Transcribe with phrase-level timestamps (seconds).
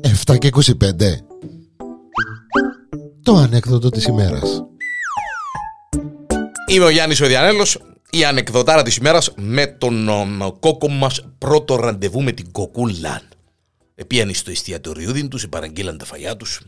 [0.00, 0.72] Εφτά και 25
[3.22, 4.64] Το ανέκδοτο της ημέρας
[6.66, 7.78] Είμαι ο Γιάννης ο Διανέλος,
[8.10, 13.22] η ανεκδοτάρα της ημέρας με τον ο, κόκο μας πρώτο ραντεβού με την κοκούλα.
[13.94, 16.60] Επίανε στο εστιατοριούδιν τους, παραγγείλαν τα φαγιά τους,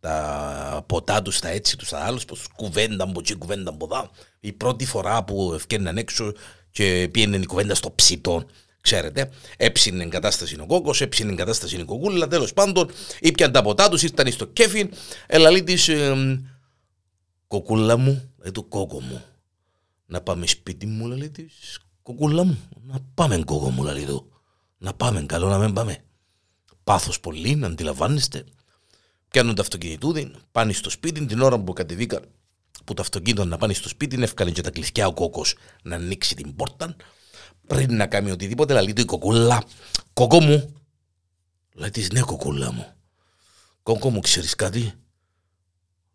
[0.00, 4.10] τα ποτά τους, τα έτσι τους, τα άλλους, πως κουβέντα από εκεί, κουβέντα από εδώ.
[4.40, 6.32] Η πρώτη φορά που ευκαιρναν έξω
[6.70, 8.46] και πήγαινε η κουβέντα στο ψητό.
[8.80, 12.28] Ξέρετε, έψινε εγκατάσταση ο κόκο, έψινε εγκατάσταση η κοκούλα.
[12.28, 14.88] Τέλος πάντων, ήπιαν τα ποτά τους, ήρθαν στο κέφι.
[15.26, 15.90] Ελαλή της,
[17.46, 19.24] κοκούλα μου, ε, το κόκο μου.
[20.06, 22.58] Να πάμε σπίτι μου, λέει της, κοκούλα μου.
[22.86, 24.32] Να πάμε, κόκο μου, λέει του.
[24.78, 26.04] Να πάμε, καλό να μην πάμε.
[26.84, 28.44] Πάθος πολύ, να αντιλαμβάνεστε.
[29.28, 32.24] Πιάνουν το αυτοκινητούδι, πάνε στο σπίτι την ώρα που κατεβήκαν
[32.90, 35.44] που το αυτοκίνητο να πάνε στο σπίτι, έφκανε και τα κλειδιά ο κόκο
[35.82, 36.96] να ανοίξει την πόρτα.
[37.66, 39.64] Πριν να κάνει οτιδήποτε, λέει του η κοκούλα,
[40.12, 40.74] κόκο μου.
[41.72, 42.86] Λέει της, ναι, κοκούλα μου.
[43.82, 44.92] Κόκο μου, ξέρεις κάτι;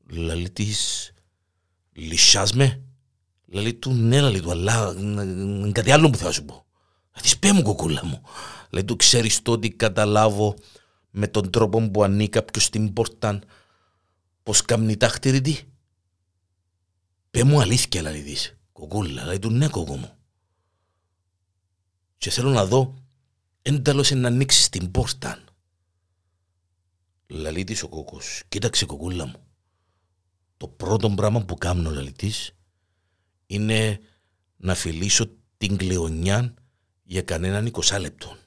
[0.08, 1.12] Λέει της,
[1.92, 2.82] λυσιάσμε.
[3.46, 4.96] Λέει του, ναι, λέει του, αλλά
[5.72, 6.66] κάτι άλλο που θα σου πω.
[7.14, 8.22] Λέει της, πέ μου, κοκούλα μου.
[8.70, 10.56] Λέει του, ξέρεις το ότι καταλάβω
[11.10, 13.40] με τον τρόπο που ανήκει κάποιο στην πόρτα
[14.44, 15.75] πώ κάνει τα χτυριτή.
[17.36, 18.58] Πε μου αλήθεια, λέει της.
[18.72, 20.12] Κοκούλα, λέει του, ναι, κόκο μου.
[22.18, 22.94] Και θέλω να δω,
[23.62, 25.44] ένταλος να ανοίξει την πόρτα.
[27.28, 29.48] Λαλή της ο κόκος, κοίταξε κοκούλα μου.
[30.58, 32.56] Το πρώτο πράγμα που κάνω, λαλή της,
[33.46, 34.00] είναι
[34.58, 36.54] να φιλήσω την κλεονιά
[37.04, 38.38] για κανέναν 20 λεπτό.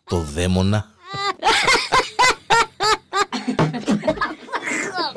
[0.04, 0.96] το δαίμονα